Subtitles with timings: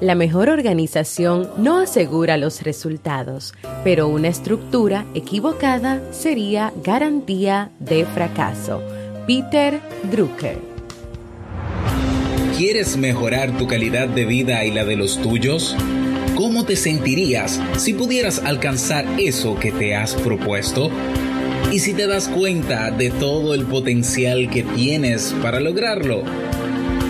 [0.00, 3.52] La mejor organización no asegura los resultados,
[3.84, 8.82] pero una estructura equivocada sería garantía de fracaso.
[9.26, 9.78] Peter
[10.10, 10.56] Drucker.
[12.56, 15.76] ¿Quieres mejorar tu calidad de vida y la de los tuyos?
[16.34, 20.90] ¿Cómo te sentirías si pudieras alcanzar eso que te has propuesto?
[21.70, 26.24] ¿Y si te das cuenta de todo el potencial que tienes para lograrlo?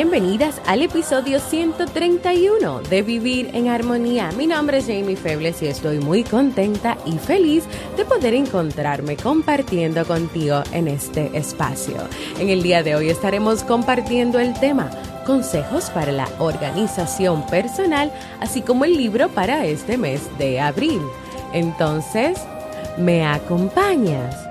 [0.00, 4.32] Bienvenidas al episodio 131 de Vivir en Armonía.
[4.32, 7.64] Mi nombre es Jamie Febles y estoy muy contenta y feliz
[7.98, 11.96] de poder encontrarme compartiendo contigo en este espacio.
[12.38, 14.90] En el día de hoy estaremos compartiendo el tema
[15.26, 21.02] consejos para la organización personal, así como el libro para este mes de abril.
[21.52, 22.38] Entonces,
[22.96, 24.49] ¿me acompañas?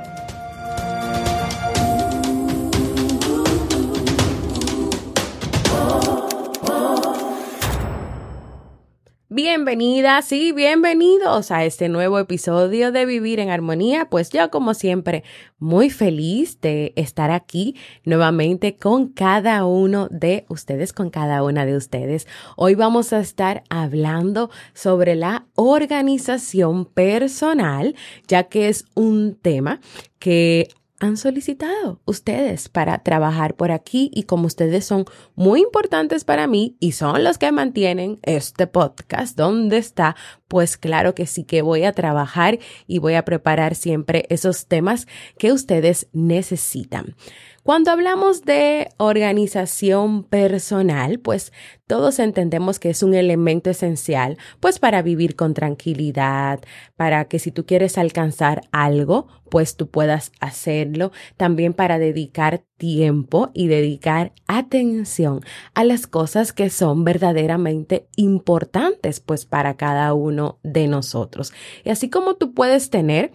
[9.52, 14.08] Bienvenidas y bienvenidos a este nuevo episodio de Vivir en Armonía.
[14.08, 15.24] Pues yo como siempre
[15.58, 17.76] muy feliz de estar aquí
[18.06, 22.28] nuevamente con cada uno de ustedes, con cada una de ustedes.
[22.58, 27.96] Hoy vamos a estar hablando sobre la organización personal,
[28.28, 29.80] ya que es un tema
[30.20, 35.06] que han solicitado ustedes para trabajar por aquí y como ustedes son
[35.36, 40.16] muy importantes para mí y son los que mantienen este podcast donde está,
[40.50, 45.08] pues claro que sí que voy a trabajar y voy a preparar siempre esos temas
[45.38, 47.16] que ustedes necesitan.
[47.64, 51.54] Cuando hablamos de organización personal, pues
[51.86, 56.62] todos entendemos que es un elemento esencial, pues para vivir con tranquilidad,
[56.96, 63.52] para que si tú quieres alcanzar algo, pues tú puedas hacerlo, también para dedicar tiempo
[63.54, 65.42] y dedicar atención
[65.74, 71.54] a las cosas que son verdaderamente importantes, pues para cada uno de nosotros.
[71.84, 73.32] Y así como tú puedes tener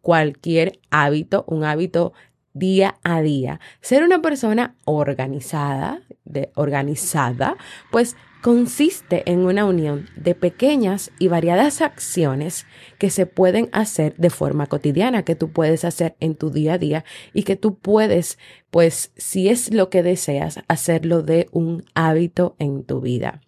[0.00, 2.12] cualquier hábito, un hábito
[2.56, 3.60] día a día.
[3.80, 7.56] Ser una persona organizada, de, organizada,
[7.90, 12.64] pues consiste en una unión de pequeñas y variadas acciones
[12.98, 16.78] que se pueden hacer de forma cotidiana, que tú puedes hacer en tu día a
[16.78, 18.38] día y que tú puedes,
[18.70, 23.40] pues si es lo que deseas, hacerlo de un hábito en tu vida.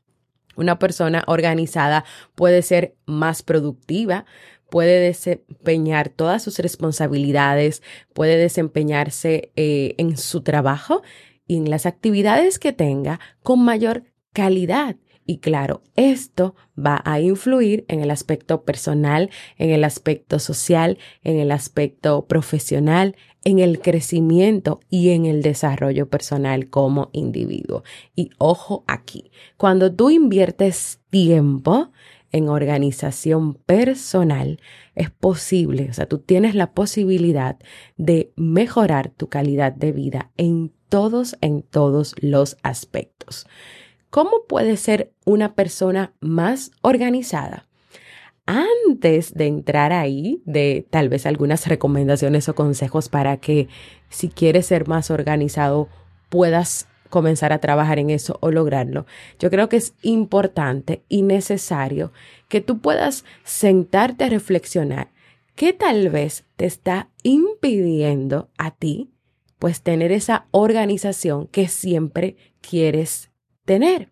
[0.59, 2.05] Una persona organizada
[2.35, 4.27] puede ser más productiva,
[4.69, 7.81] puede desempeñar todas sus responsabilidades,
[8.13, 11.03] puede desempeñarse eh, en su trabajo
[11.47, 14.03] y en las actividades que tenga con mayor
[14.33, 14.97] calidad.
[15.31, 19.29] Y claro, esto va a influir en el aspecto personal,
[19.59, 26.09] en el aspecto social, en el aspecto profesional, en el crecimiento y en el desarrollo
[26.09, 27.85] personal como individuo.
[28.17, 31.91] Y ojo aquí, cuando tú inviertes tiempo
[32.33, 34.59] en organización personal,
[34.95, 37.59] es posible, o sea, tú tienes la posibilidad
[37.99, 43.47] de mejorar tu calidad de vida en todos, en todos los aspectos.
[44.11, 47.67] ¿Cómo puede ser una persona más organizada?
[48.47, 53.69] Antes de entrar ahí, de tal vez algunas recomendaciones o consejos para que
[54.09, 55.89] si quieres ser más organizado
[56.31, 59.05] puedas comenzar a trabajar en eso o lograrlo.
[59.39, 62.13] Yo creo que es importante y necesario
[62.49, 65.11] que tú puedas sentarte a reflexionar
[65.55, 69.11] qué tal vez te está impidiendo a ti
[69.59, 73.31] pues tener esa organización que siempre quieres
[73.69, 74.11] tener.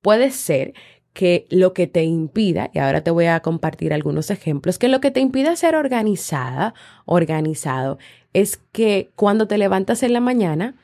[0.00, 0.72] Puede ser
[1.12, 5.00] que lo que te impida, y ahora te voy a compartir algunos ejemplos, que lo
[5.00, 7.98] que te impida ser organizada, organizado,
[8.32, 10.76] es que cuando te levantas en la mañana,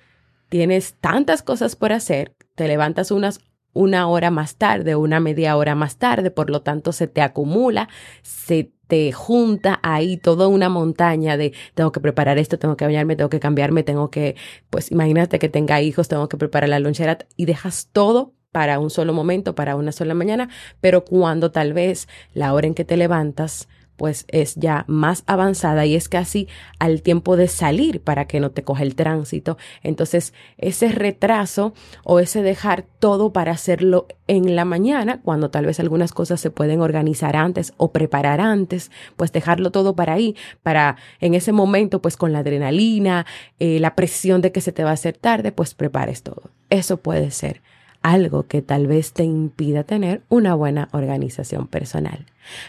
[0.48, 3.40] tienes tantas cosas por hacer, te levantas unas
[3.72, 7.88] una hora más tarde, una media hora más tarde, por lo tanto se te acumula,
[8.22, 13.16] se te junta ahí toda una montaña de tengo que preparar esto, tengo que bañarme,
[13.16, 14.36] tengo que cambiarme, tengo que,
[14.70, 18.90] pues imagínate que tenga hijos, tengo que preparar la lonchera y dejas todo para un
[18.90, 20.48] solo momento, para una sola mañana,
[20.80, 25.86] pero cuando tal vez la hora en que te levantas pues es ya más avanzada
[25.86, 26.48] y es casi
[26.78, 29.56] al tiempo de salir para que no te coja el tránsito.
[29.82, 35.80] Entonces, ese retraso o ese dejar todo para hacerlo en la mañana, cuando tal vez
[35.80, 40.96] algunas cosas se pueden organizar antes o preparar antes, pues dejarlo todo para ahí, para
[41.20, 43.26] en ese momento, pues con la adrenalina,
[43.58, 46.50] eh, la presión de que se te va a hacer tarde, pues prepares todo.
[46.70, 47.62] Eso puede ser
[48.02, 52.26] algo que tal vez te impida tener una buena organización personal.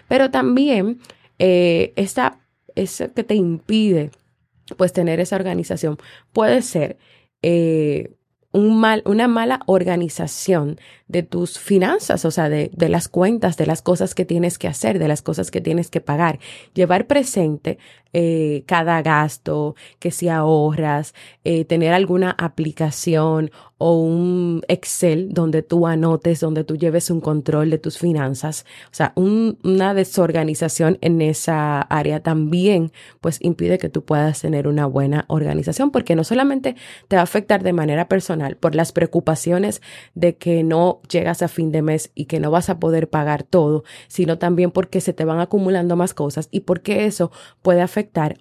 [0.07, 0.99] Pero también
[1.39, 1.93] eh,
[3.15, 4.11] que te impide
[4.75, 5.97] pues tener esa organización
[6.33, 6.97] puede ser
[7.41, 8.17] eh,
[8.51, 13.65] un mal, una mala organización de tus finanzas, o sea, de, de, las cuentas, de
[13.65, 16.39] las cosas que tienes que hacer, de las cosas que tienes que pagar.
[16.73, 17.77] Llevar presente
[18.13, 21.13] eh, cada gasto, que si ahorras,
[21.43, 27.69] eh, tener alguna aplicación o un Excel donde tú anotes, donde tú lleves un control
[27.69, 28.65] de tus finanzas.
[28.91, 34.85] O sea, una desorganización en esa área también pues impide que tú puedas tener una
[34.87, 36.75] buena organización porque no solamente
[37.07, 39.81] te va a afectar de manera personal por las preocupaciones
[40.15, 43.43] de que no llegas a fin de mes y que no vas a poder pagar
[43.43, 47.31] todo, sino también porque se te van acumulando más cosas y porque eso
[47.61, 47.96] puede afectar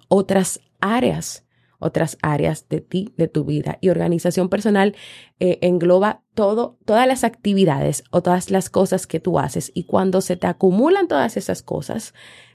[0.09, 1.47] otras áreas
[1.79, 3.77] otras áreas de ti, de tu vida.
[3.81, 4.95] Y organización personal
[5.39, 9.71] eh, engloba todo, todas las actividades o todas las cosas que tú haces.
[9.73, 12.13] Y cuando se te acumulan todas esas cosas,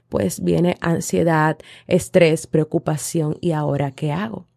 [0.09, 1.57] pues viene ansiedad,
[1.87, 4.47] estrés, preocupación y ahora qué hago.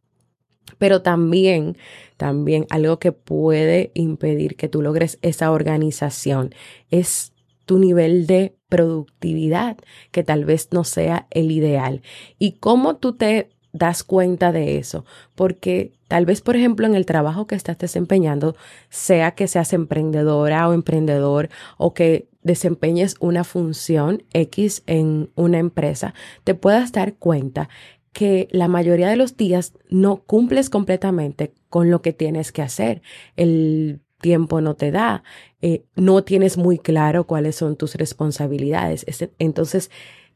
[0.78, 1.76] Pero también,
[2.16, 6.52] también algo que puede impedir que tú logres esa organización
[6.90, 7.32] es
[7.64, 9.76] tu nivel de productividad,
[10.10, 12.02] que tal vez no sea el ideal.
[12.38, 15.04] Y cómo tú te das cuenta de eso,
[15.34, 18.56] porque tal vez, por ejemplo, en el trabajo que estás desempeñando,
[18.88, 26.14] sea que seas emprendedora o emprendedor o que desempeñes una función X en una empresa,
[26.44, 27.68] te puedas dar cuenta
[28.12, 33.02] que la mayoría de los días no cumples completamente con lo que tienes que hacer.
[33.36, 35.22] El tiempo no te da,
[35.62, 39.04] eh, no tienes muy claro cuáles son tus responsabilidades.
[39.38, 39.90] Entonces,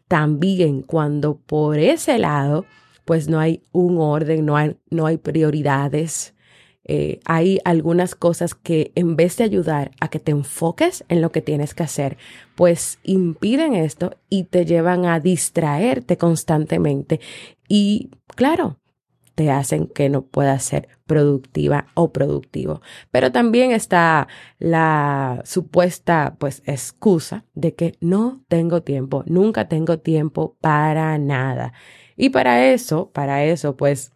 [0.08, 2.66] también cuando por ese lado
[3.04, 6.34] pues no hay un orden, no hay, no hay prioridades.
[6.84, 11.30] Eh, hay algunas cosas que en vez de ayudar a que te enfoques en lo
[11.30, 12.16] que tienes que hacer,
[12.54, 17.20] pues impiden esto y te llevan a distraerte constantemente.
[17.68, 18.79] Y claro,
[19.40, 22.82] te hacen que no puedas ser productiva o productivo.
[23.10, 24.28] Pero también está
[24.58, 31.72] la supuesta pues excusa de que no tengo tiempo, nunca tengo tiempo para nada.
[32.18, 34.12] Y para eso, para eso, pues,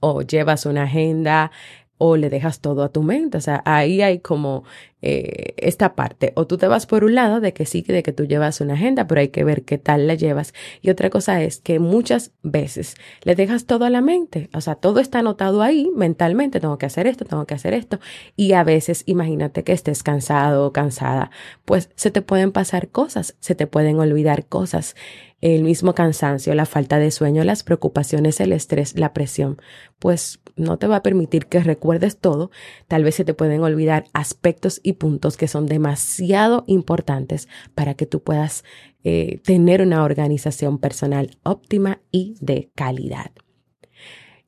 [0.00, 1.50] o llevas una agenda
[1.98, 3.38] o le dejas todo a tu mente.
[3.38, 4.64] O sea, ahí hay como
[5.02, 6.32] eh, esta parte.
[6.34, 8.74] O tú te vas por un lado de que sí, de que tú llevas una
[8.74, 10.54] agenda, pero hay que ver qué tal la llevas.
[10.80, 14.48] Y otra cosa es que muchas veces le dejas todo a la mente.
[14.54, 16.60] O sea, todo está anotado ahí mentalmente.
[16.60, 18.00] Tengo que hacer esto, tengo que hacer esto.
[18.36, 21.30] Y a veces, imagínate que estés cansado o cansada,
[21.64, 24.96] pues se te pueden pasar cosas, se te pueden olvidar cosas
[25.40, 29.60] el mismo cansancio, la falta de sueño, las preocupaciones, el estrés, la presión,
[29.98, 32.50] pues no te va a permitir que recuerdes todo.
[32.88, 38.06] Tal vez se te pueden olvidar aspectos y puntos que son demasiado importantes para que
[38.06, 38.64] tú puedas
[39.04, 43.30] eh, tener una organización personal óptima y de calidad.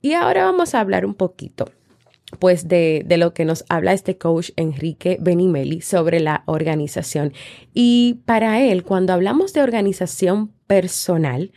[0.02, 1.70] Y ahora vamos a hablar un poquito
[2.38, 7.32] pues de, de, lo que nos habla este coach Enrique Benimeli sobre la organización.
[7.74, 11.52] Y para él, cuando hablamos de organización personal,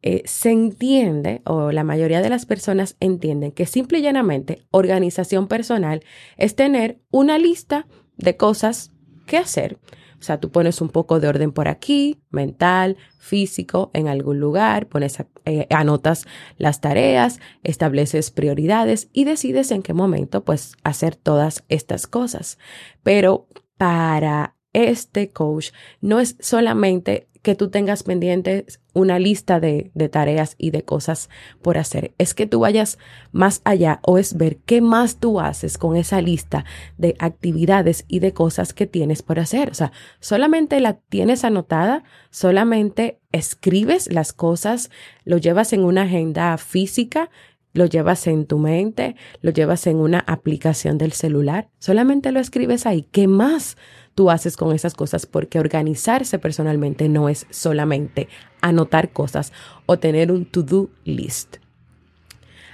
[0.00, 5.48] eh, se entiende, o la mayoría de las personas entienden, que simple y llanamente organización
[5.48, 6.04] personal
[6.36, 8.92] es tener una lista de cosas
[9.26, 9.78] que hacer.
[10.20, 14.88] O sea, tú pones un poco de orden por aquí, mental, físico, en algún lugar,
[14.88, 21.64] pones, eh, anotas las tareas, estableces prioridades y decides en qué momento, pues, hacer todas
[21.68, 22.58] estas cosas.
[23.02, 23.46] Pero
[23.76, 25.70] para este coach
[26.00, 31.30] no es solamente que tú tengas pendientes una lista de, tareas y de cosas
[31.62, 32.12] por hacer.
[32.18, 32.98] Es que tú vayas
[33.32, 36.64] más allá o es ver qué más tú haces con esa lista
[36.96, 39.70] de actividades y de cosas que tienes por hacer.
[39.70, 44.90] O sea, solamente la tienes anotada, solamente escribes las cosas,
[45.24, 47.30] lo llevas en una agenda física,
[47.72, 52.86] lo llevas en tu mente, lo llevas en una aplicación del celular, solamente lo escribes
[52.86, 53.02] ahí.
[53.02, 53.76] ¿Qué más
[54.18, 55.26] tú haces con esas cosas?
[55.26, 58.26] Porque organizarse personalmente no es solamente
[58.60, 59.52] anotar cosas
[59.86, 61.58] o tener un to-do list.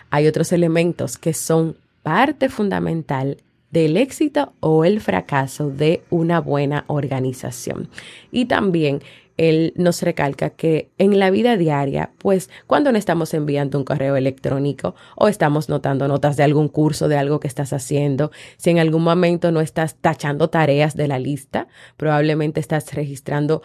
[0.09, 3.37] Hay otros elementos que son parte fundamental
[3.71, 7.91] del éxito o el fracaso de una buena organización.
[8.33, 9.03] Y también
[9.37, 14.17] él nos recalca que en la vida diaria, pues cuando no estamos enviando un correo
[14.17, 18.79] electrónico o estamos notando notas de algún curso, de algo que estás haciendo, si en
[18.79, 23.63] algún momento no estás tachando tareas de la lista, probablemente estás registrando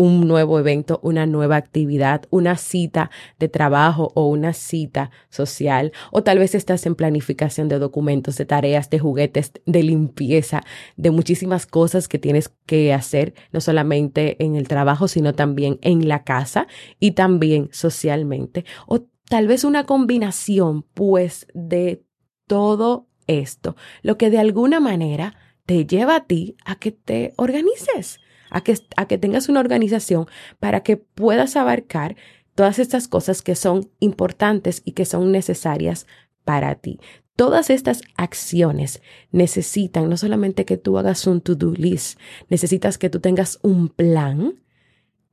[0.00, 6.22] un nuevo evento, una nueva actividad, una cita de trabajo o una cita social, o
[6.22, 10.62] tal vez estás en planificación de documentos, de tareas, de juguetes, de limpieza,
[10.96, 16.08] de muchísimas cosas que tienes que hacer, no solamente en el trabajo, sino también en
[16.08, 16.66] la casa
[16.98, 22.02] y también socialmente, o tal vez una combinación, pues, de
[22.46, 28.18] todo esto, lo que de alguna manera te lleva a ti a que te organices
[28.50, 30.26] a que, a que tengas una organización
[30.58, 32.16] para que puedas abarcar
[32.54, 36.06] todas estas cosas que son importantes y que son necesarias
[36.44, 37.00] para ti.
[37.36, 39.00] Todas estas acciones
[39.32, 42.18] necesitan no solamente que tú hagas un to-do list,
[42.50, 44.60] necesitas que tú tengas un plan,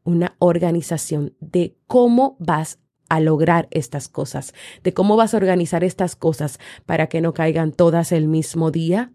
[0.03, 6.15] una organización de cómo vas a lograr estas cosas, de cómo vas a organizar estas
[6.15, 9.11] cosas para que no caigan todas el mismo día,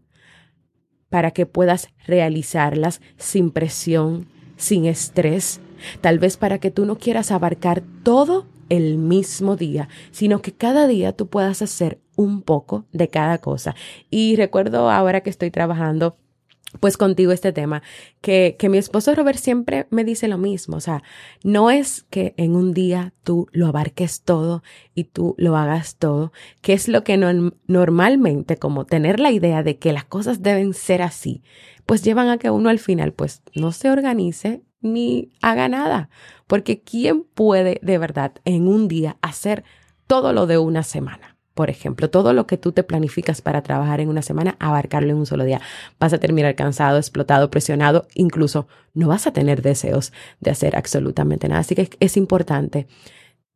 [1.12, 4.26] para que puedas realizarlas sin presión,
[4.56, 5.60] sin estrés,
[6.00, 10.86] tal vez para que tú no quieras abarcar todo el mismo día, sino que cada
[10.86, 13.74] día tú puedas hacer un poco de cada cosa.
[14.08, 16.16] Y recuerdo ahora que estoy trabajando
[16.80, 17.82] pues contigo este tema,
[18.20, 21.02] que, que mi esposo Robert siempre me dice lo mismo, o sea,
[21.44, 24.62] no es que en un día tú lo abarques todo
[24.94, 29.62] y tú lo hagas todo, que es lo que no, normalmente como tener la idea
[29.62, 31.42] de que las cosas deben ser así,
[31.86, 36.08] pues llevan a que uno al final pues no se organice ni haga nada,
[36.46, 39.64] porque ¿quién puede de verdad en un día hacer
[40.06, 41.31] todo lo de una semana?
[41.54, 45.18] Por ejemplo, todo lo que tú te planificas para trabajar en una semana, abarcarlo en
[45.18, 45.60] un solo día.
[46.00, 51.48] Vas a terminar cansado, explotado, presionado, incluso no vas a tener deseos de hacer absolutamente
[51.48, 51.60] nada.
[51.60, 52.86] Así que es importante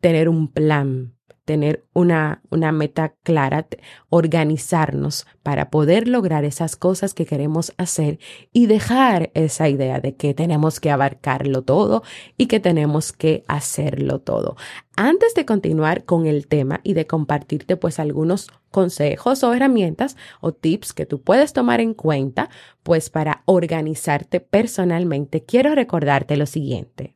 [0.01, 1.16] tener un plan
[1.47, 3.67] tener una, una meta clara,
[4.11, 8.19] organizarnos para poder lograr esas cosas que queremos hacer
[8.53, 12.03] y dejar esa idea de que tenemos que abarcarlo todo
[12.37, 14.57] y que tenemos que hacerlo todo.
[14.97, 20.53] Antes de continuar con el tema y de compartirte pues algunos consejos o herramientas o
[20.53, 22.51] tips que tú puedes tomar en cuenta
[22.83, 27.16] pues para organizarte personalmente, quiero recordarte lo siguiente.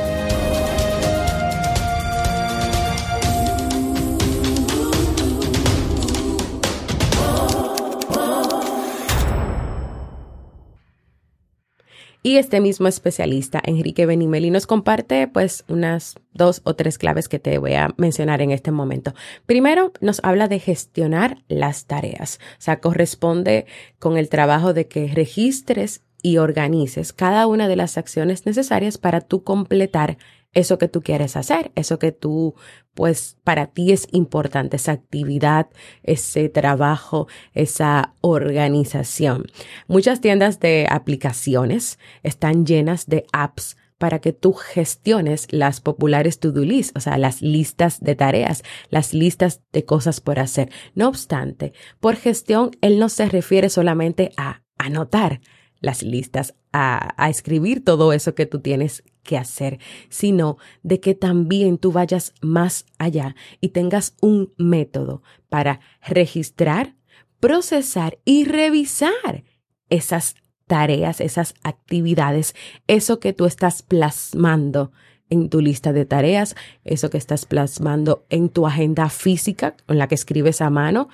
[12.23, 17.39] Y este mismo especialista, Enrique Benimeli, nos comparte pues unas dos o tres claves que
[17.39, 19.15] te voy a mencionar en este momento.
[19.47, 22.39] Primero, nos habla de gestionar las tareas.
[22.59, 23.65] O sea, corresponde
[23.97, 29.21] con el trabajo de que registres y organices cada una de las acciones necesarias para
[29.21, 30.19] tú completar
[30.53, 32.55] eso que tú quieres hacer, eso que tú,
[32.93, 35.69] pues para ti es importante, esa actividad,
[36.03, 39.45] ese trabajo, esa organización.
[39.87, 46.65] Muchas tiendas de aplicaciones están llenas de apps para que tú gestiones las populares to-do
[46.65, 50.71] lists, o sea, las listas de tareas, las listas de cosas por hacer.
[50.95, 55.39] No obstante, por gestión, él no se refiere solamente a anotar,
[55.81, 61.15] las listas, a, a, escribir todo eso que tú tienes que hacer, sino de que
[61.15, 66.95] también tú vayas más allá y tengas un método para registrar,
[67.39, 69.43] procesar y revisar
[69.89, 70.35] esas
[70.67, 72.55] tareas, esas actividades,
[72.87, 74.91] eso que tú estás plasmando
[75.29, 80.07] en tu lista de tareas, eso que estás plasmando en tu agenda física, en la
[80.07, 81.09] que escribes a mano,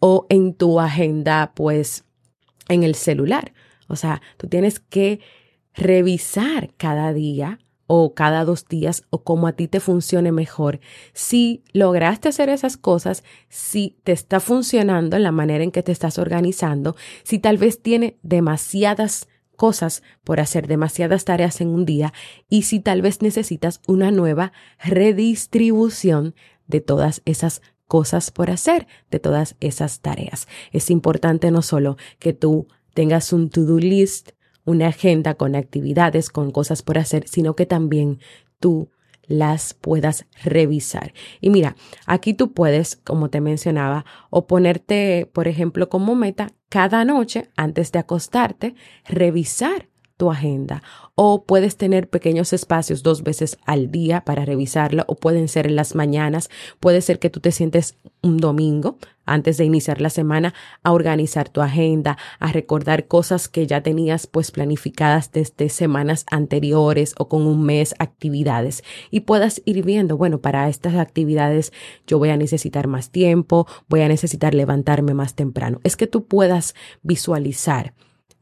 [0.00, 2.04] o en tu agenda, pues,
[2.68, 3.52] en el celular.
[3.88, 5.20] O sea, tú tienes que
[5.78, 10.80] revisar cada día o cada dos días o como a ti te funcione mejor.
[11.14, 15.92] Si lograste hacer esas cosas, si te está funcionando en la manera en que te
[15.92, 22.12] estás organizando, si tal vez tiene demasiadas cosas por hacer, demasiadas tareas en un día
[22.48, 24.52] y si tal vez necesitas una nueva
[24.84, 26.34] redistribución
[26.66, 30.46] de todas esas cosas por hacer, de todas esas tareas.
[30.72, 34.30] Es importante no solo que tú tengas un to-do list,
[34.68, 38.20] una agenda con actividades, con cosas por hacer, sino que también
[38.60, 38.90] tú
[39.26, 41.12] las puedas revisar.
[41.40, 47.04] Y mira, aquí tú puedes, como te mencionaba, o ponerte, por ejemplo, como meta cada
[47.04, 48.74] noche antes de acostarte,
[49.06, 49.87] revisar
[50.18, 50.82] tu agenda.
[51.14, 55.76] O puedes tener pequeños espacios dos veces al día para revisarla o pueden ser en
[55.76, 60.54] las mañanas, puede ser que tú te sientes un domingo antes de iniciar la semana
[60.82, 67.14] a organizar tu agenda, a recordar cosas que ya tenías pues planificadas desde semanas anteriores
[67.18, 68.82] o con un mes actividades.
[69.10, 71.72] Y puedas ir viendo, bueno, para estas actividades
[72.06, 75.80] yo voy a necesitar más tiempo, voy a necesitar levantarme más temprano.
[75.84, 77.94] Es que tú puedas visualizar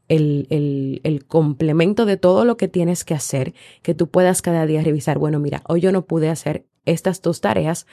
[0.07, 4.65] el, el, el, complemento de todo lo que tienes que hacer, que tú puedas cada
[4.65, 7.85] día revisar, bueno, mira, hoy yo no pude hacer estas dos tareas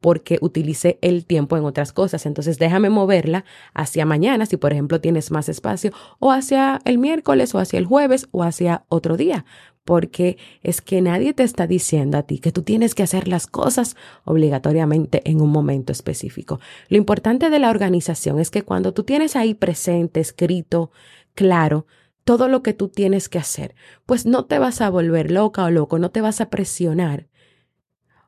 [0.00, 2.26] porque utilicé el tiempo en otras cosas.
[2.26, 7.54] Entonces déjame moverla hacia mañana, si por ejemplo tienes más espacio, o hacia el miércoles,
[7.54, 9.44] o hacia el jueves, o hacia otro día.
[9.84, 13.46] Porque es que nadie te está diciendo a ti que tú tienes que hacer las
[13.46, 16.60] cosas obligatoriamente en un momento específico.
[16.88, 20.90] Lo importante de la organización es que cuando tú tienes ahí presente, escrito,
[21.40, 21.86] claro
[22.24, 25.70] todo lo que tú tienes que hacer, pues no te vas a volver loca o
[25.70, 27.28] loco, no te vas a presionar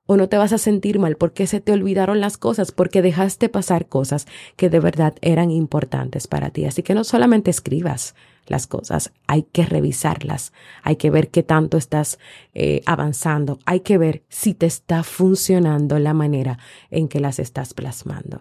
[0.07, 3.51] o no te vas a sentir mal porque se te olvidaron las cosas, porque dejaste
[3.51, 4.27] pasar cosas
[4.57, 6.65] que de verdad eran importantes para ti.
[6.65, 8.15] Así que no solamente escribas
[8.47, 12.19] las cosas, hay que revisarlas, hay que ver qué tanto estás
[12.55, 16.59] eh, avanzando, hay que ver si te está funcionando la manera
[16.91, 18.41] en que las estás plasmando.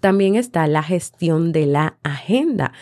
[0.00, 2.72] También está la gestión de la agenda.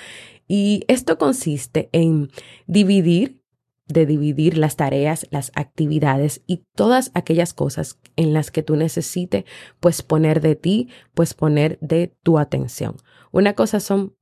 [0.49, 2.31] Y esto consiste en
[2.67, 3.43] dividir,
[3.87, 9.45] de dividir las tareas, las actividades y todas aquellas cosas en las que tú necesites,
[9.79, 12.97] pues poner de ti, pues poner de tu atención.
[13.31, 14.18] Una cosa son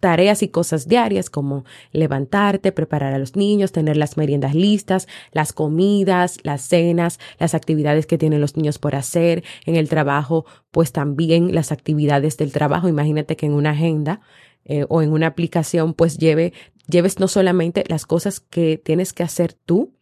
[0.00, 5.52] tareas y cosas diarias como levantarte, preparar a los niños, tener las meriendas listas, las
[5.52, 10.92] comidas, las cenas, las actividades que tienen los niños por hacer en el trabajo, pues
[10.92, 12.88] también las actividades del trabajo.
[12.88, 14.20] Imagínate que en una agenda
[14.64, 16.52] eh, o en una aplicación, pues lleve,
[16.88, 19.92] lleves no solamente las cosas que tienes que hacer tú,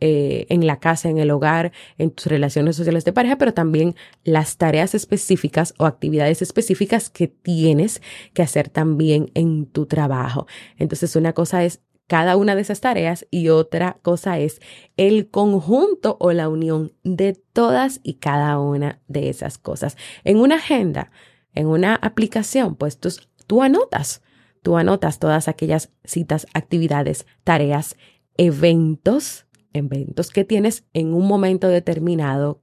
[0.00, 3.94] eh, en la casa, en el hogar, en tus relaciones sociales de pareja, pero también
[4.24, 8.02] las tareas específicas o actividades específicas que tienes
[8.32, 10.46] que hacer también en tu trabajo.
[10.78, 14.60] Entonces, una cosa es cada una de esas tareas y otra cosa es
[14.96, 19.96] el conjunto o la unión de todas y cada una de esas cosas.
[20.22, 21.10] En una agenda,
[21.54, 22.98] en una aplicación, pues
[23.46, 24.22] Tú anotas,
[24.62, 27.96] tú anotas todas aquellas citas, actividades, tareas,
[28.36, 29.43] eventos,
[29.74, 32.62] eventos que tienes en un momento determinado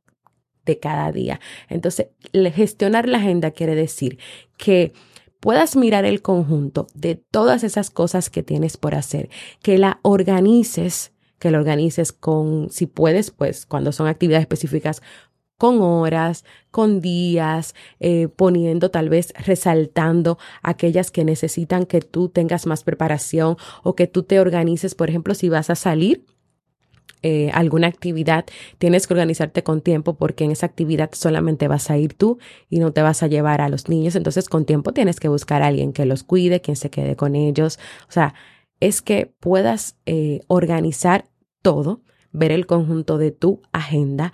[0.65, 1.39] de cada día.
[1.69, 2.07] Entonces,
[2.53, 4.17] gestionar la agenda quiere decir
[4.57, 4.93] que
[5.39, 9.29] puedas mirar el conjunto de todas esas cosas que tienes por hacer,
[9.61, 15.01] que la organices, que la organices con, si puedes, pues cuando son actividades específicas,
[15.57, 22.65] con horas, con días, eh, poniendo tal vez resaltando aquellas que necesitan que tú tengas
[22.65, 26.25] más preparación o que tú te organices, por ejemplo, si vas a salir.
[27.23, 28.45] Eh, alguna actividad,
[28.79, 32.79] tienes que organizarte con tiempo porque en esa actividad solamente vas a ir tú y
[32.79, 34.15] no te vas a llevar a los niños.
[34.15, 37.35] Entonces, con tiempo tienes que buscar a alguien que los cuide, quien se quede con
[37.35, 37.79] ellos.
[38.09, 38.33] O sea,
[38.79, 41.25] es que puedas eh, organizar
[41.61, 44.33] todo, ver el conjunto de tu agenda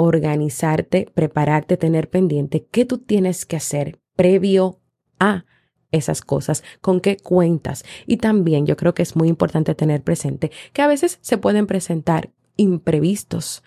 [0.00, 4.78] organizarte, prepararte, tener pendiente qué tú tienes que hacer previo
[5.18, 5.44] a
[5.92, 7.84] esas cosas, con qué cuentas.
[8.06, 11.66] Y también yo creo que es muy importante tener presente que a veces se pueden
[11.66, 13.62] presentar imprevistos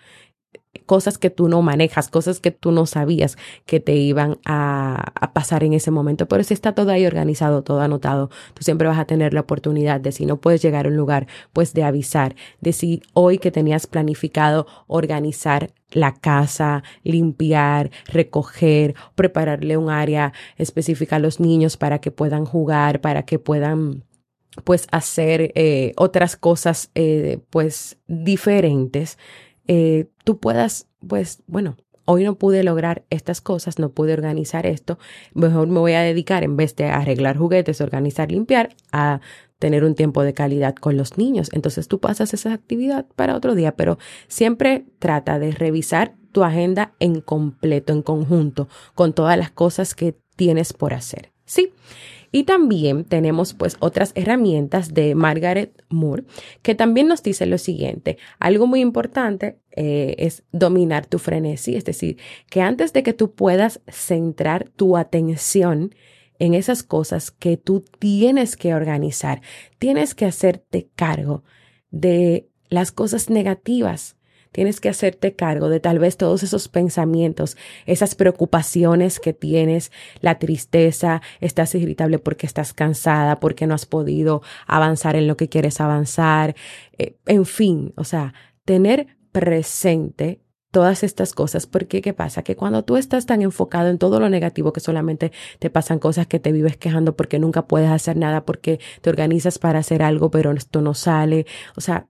[0.86, 5.64] cosas que tú no manejas, cosas que tú no sabías que te iban a, pasar
[5.64, 6.26] en ese momento.
[6.28, 10.00] Pero si está todo ahí organizado, todo anotado, tú siempre vas a tener la oportunidad
[10.00, 13.50] de si no puedes llegar a un lugar, pues de avisar, de si hoy que
[13.50, 22.00] tenías planificado organizar la casa, limpiar, recoger, prepararle un área específica a los niños para
[22.00, 24.04] que puedan jugar, para que puedan
[24.64, 29.18] pues hacer eh, otras cosas eh, pues diferentes
[29.68, 34.98] eh, tú puedas, pues, bueno, hoy no pude lograr estas cosas, no pude organizar esto,
[35.34, 39.20] mejor me voy a dedicar en vez de arreglar juguetes, organizar, limpiar, a
[39.58, 41.48] tener un tiempo de calidad con los niños.
[41.52, 43.96] Entonces tú pasas esa actividad para otro día, pero
[44.26, 50.16] siempre trata de revisar tu agenda en completo, en conjunto, con todas las cosas que
[50.34, 51.30] tienes por hacer.
[51.44, 51.72] Sí.
[52.34, 56.24] Y también tenemos pues otras herramientas de Margaret Moore
[56.62, 61.84] que también nos dice lo siguiente, algo muy importante eh, es dominar tu frenesí, es
[61.84, 62.16] decir,
[62.48, 65.94] que antes de que tú puedas centrar tu atención
[66.38, 69.42] en esas cosas que tú tienes que organizar,
[69.78, 71.44] tienes que hacerte cargo
[71.90, 74.16] de las cosas negativas
[74.52, 80.38] Tienes que hacerte cargo de tal vez todos esos pensamientos, esas preocupaciones que tienes, la
[80.38, 85.80] tristeza, estás irritable porque estás cansada, porque no has podido avanzar en lo que quieres
[85.80, 86.54] avanzar,
[86.98, 88.34] eh, en fin, o sea,
[88.64, 92.42] tener presente todas estas cosas, porque ¿qué pasa?
[92.42, 96.26] Que cuando tú estás tan enfocado en todo lo negativo que solamente te pasan cosas
[96.26, 100.30] que te vives quejando porque nunca puedes hacer nada, porque te organizas para hacer algo,
[100.30, 102.08] pero esto no sale, o sea,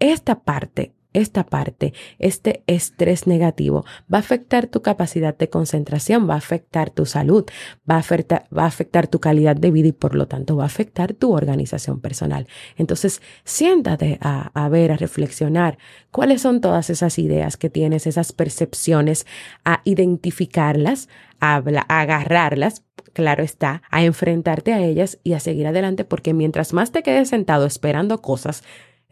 [0.00, 6.34] esta parte esta parte, este estrés negativo, va a afectar tu capacidad de concentración, va
[6.34, 7.44] a afectar tu salud,
[7.88, 10.64] va a afectar, va a afectar tu calidad de vida y por lo tanto va
[10.64, 12.46] a afectar tu organización personal.
[12.76, 15.78] Entonces, siéntate a, ver, a reflexionar
[16.10, 19.26] cuáles son todas esas ideas que tienes, esas percepciones,
[19.64, 21.08] a identificarlas,
[21.40, 21.56] a
[21.88, 27.02] agarrarlas, claro está, a enfrentarte a ellas y a seguir adelante porque mientras más te
[27.02, 28.62] quedes sentado esperando cosas,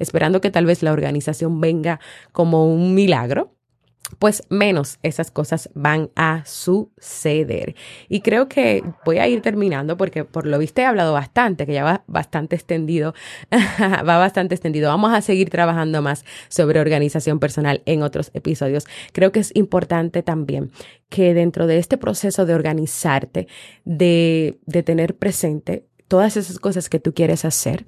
[0.00, 2.00] esperando que tal vez la organización venga
[2.32, 3.54] como un milagro,
[4.18, 7.74] pues menos esas cosas van a suceder.
[8.08, 11.72] Y creo que voy a ir terminando porque por lo visto he hablado bastante, que
[11.72, 13.14] ya va bastante extendido,
[13.80, 14.88] va bastante extendido.
[14.88, 18.86] Vamos a seguir trabajando más sobre organización personal en otros episodios.
[19.12, 20.72] Creo que es importante también
[21.08, 23.48] que dentro de este proceso de organizarte,
[23.84, 27.86] de, de tener presente todas esas cosas que tú quieres hacer,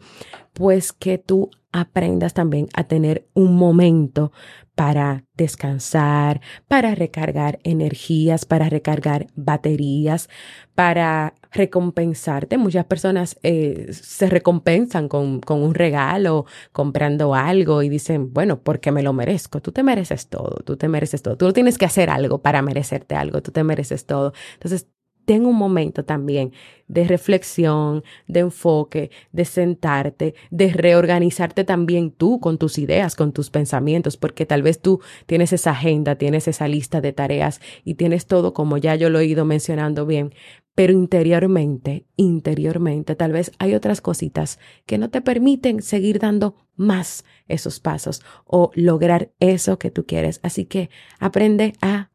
[0.53, 4.31] pues que tú aprendas también a tener un momento
[4.77, 10.29] para descansar, para recargar energías, para recargar baterías,
[10.77, 12.59] para recompensarte.
[12.59, 18.93] Muchas personas eh, se recompensan con, con, un regalo, comprando algo y dicen, bueno, porque
[18.93, 19.61] me lo merezco.
[19.61, 21.37] Tú te mereces todo, tú te mereces todo.
[21.37, 24.33] Tú no tienes que hacer algo para merecerte algo, tú te mereces todo.
[24.55, 24.87] Entonces,
[25.25, 26.53] ten un momento también
[26.89, 33.51] de reflexión, de enfoque, de sentarte, de reorganizarte también tú con tus ideas, con tus
[33.51, 38.27] pensamientos, porque tal vez tú tienes esa agenda, tienes esa lista de tareas y tienes
[38.27, 40.35] todo como ya yo lo he ido mencionando bien,
[40.75, 47.25] pero interiormente, interiormente, tal vez hay otras cositas que no te permiten seguir dando más
[47.47, 50.41] esos pasos o lograr eso que tú quieres.
[50.43, 52.11] Así que aprende a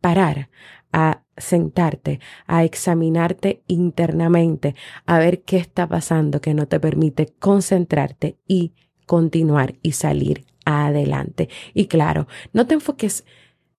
[0.00, 0.48] parar,
[0.92, 4.74] a sentarte, a examinarte internamente,
[5.06, 8.72] a ver qué está pasando que no te permite concentrarte y
[9.06, 11.48] continuar y salir adelante.
[11.74, 13.24] Y claro, no te enfoques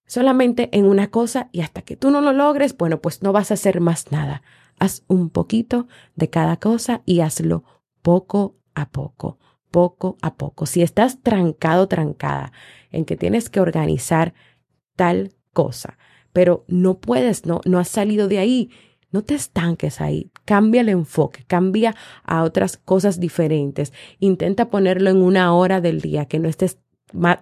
[0.06, 3.52] solamente en una cosa y hasta que tú no lo logres, bueno, pues no vas
[3.52, 4.42] a hacer más nada.
[4.80, 7.64] Haz un poquito de cada cosa y hazlo
[8.02, 9.38] poco a poco,
[9.70, 10.66] poco a poco.
[10.66, 12.52] Si estás trancado, trancada
[12.92, 14.34] en que tienes que organizar
[14.96, 15.98] tal cosa,
[16.34, 18.70] pero no puedes, no, no has salido de ahí.
[19.12, 23.92] No te estanques ahí, cambia el enfoque, cambia a otras cosas diferentes.
[24.20, 26.80] Intenta ponerlo en una hora del día que no estés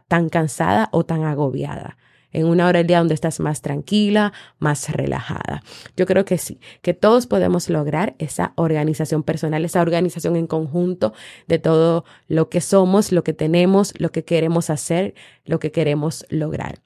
[0.08, 1.98] tan cansada o tan agobiada.
[2.32, 5.64] En una hora del día donde estás más tranquila, más relajada.
[5.96, 11.14] Yo creo que sí, que todos podemos lograr esa organización personal, esa organización en conjunto
[11.48, 16.26] de todo lo que somos, lo que tenemos, lo que queremos hacer, lo que queremos
[16.30, 16.82] lograr.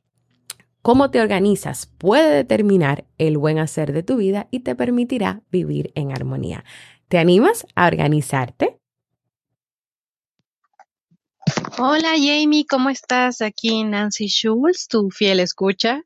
[0.83, 5.93] Cómo te organizas puede determinar el buen hacer de tu vida y te permitirá vivir
[5.95, 6.65] en armonía.
[7.07, 8.77] ¿Te animas a organizarte?
[11.79, 13.41] Hola Jamie, ¿cómo estás?
[13.41, 16.03] Aquí Nancy Schultz, tu fiel escucha.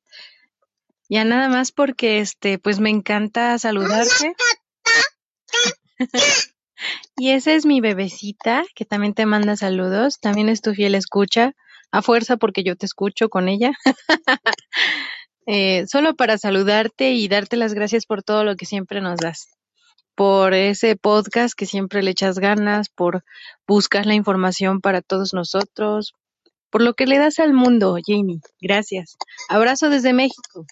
[1.10, 4.36] Ya nada más porque este, pues me encanta saludarte.
[7.18, 11.56] y esa es mi bebecita que también te manda saludos, también es tu fiel escucha
[11.98, 13.72] a fuerza porque yo te escucho con ella.
[15.48, 19.48] eh, solo para saludarte y darte las gracias por todo lo que siempre nos das,
[20.14, 23.24] por ese podcast que siempre le echas ganas, por
[23.68, 26.14] buscar la información para todos nosotros,
[26.70, 28.42] por lo que le das al mundo, Jamie.
[28.62, 29.18] Gracias.
[29.50, 30.68] Abrazo desde México.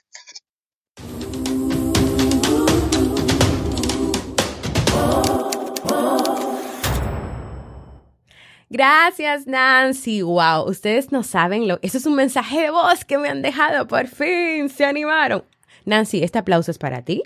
[8.70, 10.22] Gracias, Nancy.
[10.22, 11.80] Wow, ustedes no saben lo.
[11.82, 13.88] Eso es un mensaje de voz que me han dejado.
[13.88, 15.44] Por fin se animaron.
[15.86, 17.22] Nancy, este aplauso es para ti.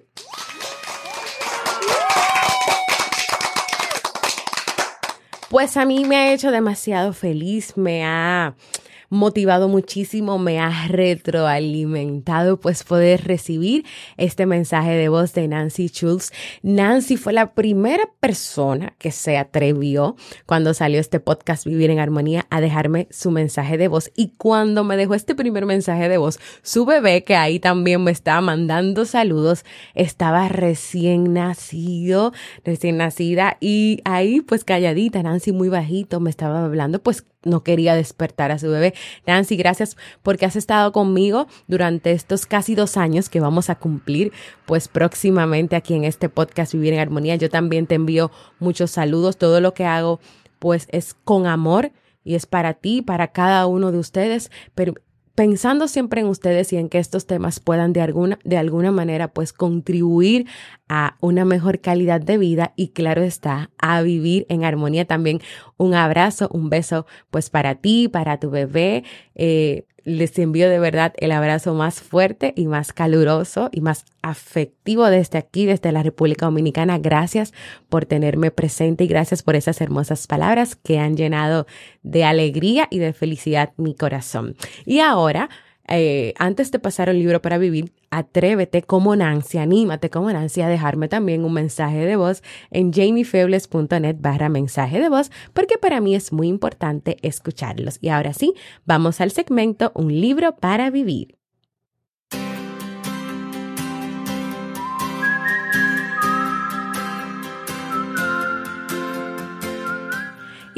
[5.50, 8.56] Pues a mí me ha hecho demasiado feliz, me ha
[9.10, 13.86] motivado muchísimo, me ha retroalimentado pues poder recibir
[14.18, 16.32] este mensaje de voz de Nancy Schultz.
[16.62, 22.46] Nancy fue la primera persona que se atrevió cuando salió este podcast Vivir en Armonía
[22.50, 26.40] a dejarme su mensaje de voz y cuando me dejó este primer mensaje de voz,
[26.62, 34.02] su bebé que ahí también me estaba mandando saludos, estaba recién nacido, recién nacida y
[34.06, 38.70] ahí pues calladita, Nancy muy bajito me estaba hablando pues no quería despertar a su
[38.70, 38.94] bebé.
[39.26, 44.32] Nancy, gracias porque has estado conmigo durante estos casi dos años que vamos a cumplir,
[44.66, 47.36] pues próximamente aquí en este podcast Vivir en Armonía.
[47.36, 49.38] Yo también te envío muchos saludos.
[49.38, 50.20] Todo lo que hago,
[50.60, 51.92] pues es con amor
[52.24, 54.94] y es para ti, para cada uno de ustedes, pero
[55.40, 59.30] pensando siempre en ustedes y en que estos temas puedan de alguna, de alguna manera
[59.30, 60.48] pues contribuir
[60.90, 65.40] a una mejor calidad de vida y claro está, a vivir en armonía también.
[65.78, 69.06] Un abrazo, un beso pues para ti, para tu bebé.
[69.34, 75.06] Eh, les envío de verdad el abrazo más fuerte y más caluroso y más afectivo
[75.08, 76.98] desde aquí, desde la República Dominicana.
[76.98, 77.54] Gracias
[77.90, 81.68] por tenerme presente y gracias por esas hermosas palabras que han llenado
[82.04, 84.56] de alegría y de felicidad mi corazón.
[84.86, 85.50] Y ahora
[85.90, 90.70] eh, antes de pasar el libro para vivir, atrévete como Nancy, anímate como Nancy a
[90.70, 96.16] dejarme también un mensaje de voz en jamiefebles.net barra mensaje de voz, porque para mí
[96.16, 97.98] es muy importante escucharlos.
[98.02, 98.54] Y ahora sí,
[98.86, 101.39] vamos al segmento Un libro para vivir.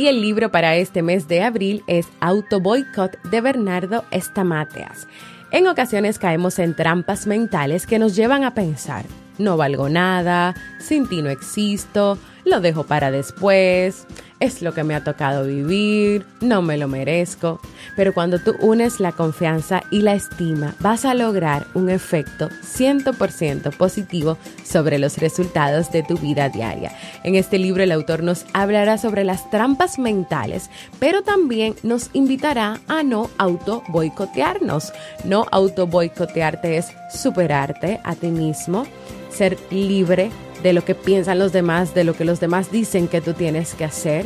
[0.02, 5.08] Y el libro para este mes de abril es Auto Boycott de Bernardo Estamateas.
[5.52, 9.06] En ocasiones caemos en trampas mentales que nos llevan a pensar,
[9.38, 14.06] no valgo nada, sin ti no existo, lo dejo para después,
[14.42, 17.62] es lo que me ha tocado vivir, no me lo merezco.
[17.96, 23.78] Pero cuando tú unes la confianza y la estima, vas a lograr un efecto 100%
[23.78, 26.92] positivo sobre los resultados de tu vida diaria.
[27.24, 32.82] En este libro el autor nos hablará sobre las trampas mentales, pero también nos invitará
[32.88, 34.92] a no auto boicotearnos.
[35.24, 38.88] No auto boicotearte es superarte a ti mismo,
[39.30, 40.32] ser libre
[40.64, 43.74] de lo que piensan los demás, de lo que los demás dicen que tú tienes
[43.74, 44.26] que hacer,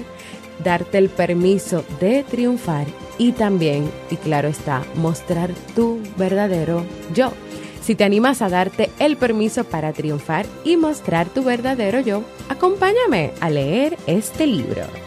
[0.64, 7.32] darte el permiso de triunfar y también, y claro está, mostrar tu verdadero yo.
[7.82, 13.32] Si te animas a darte el permiso para triunfar y mostrar tu verdadero yo, acompáñame
[13.42, 15.05] a leer este libro.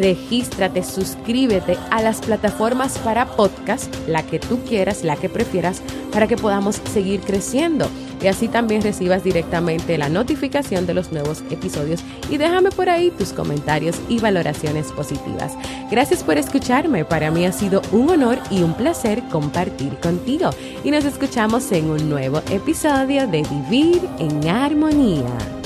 [0.00, 6.26] regístrate, suscríbete a las plataformas para podcast, la que tú quieras, la que prefieras, para
[6.26, 7.86] que podamos seguir creciendo
[8.22, 13.10] y así también recibas directamente la notificación de los nuevos episodios y déjame por ahí
[13.10, 15.54] tus comentarios y valoraciones positivas.
[15.90, 20.50] Gracias por escucharme, para mí ha sido un honor y un placer compartir contigo
[20.84, 25.59] y nos escuchamos en un nuevo episodio de Vivir en Armonía.